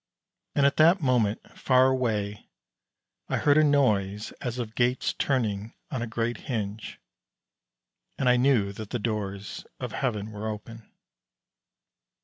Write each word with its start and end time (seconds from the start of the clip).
And 0.55 0.65
at 0.65 0.77
that 0.77 0.99
moment, 0.99 1.55
far 1.55 1.85
away 1.85 2.47
I 3.29 3.37
heard 3.37 3.59
a 3.59 3.63
noise 3.63 4.31
as 4.41 4.57
of 4.57 4.73
gates 4.73 5.13
turning 5.13 5.75
on 5.91 6.01
a 6.01 6.07
great 6.07 6.37
hinge, 6.37 6.99
and 8.17 8.27
I 8.27 8.35
knew 8.35 8.73
that 8.73 8.89
the 8.89 8.97
doors 8.97 9.63
of 9.79 9.91
Heaven 9.91 10.31
were 10.31 10.49
open. 10.49 10.89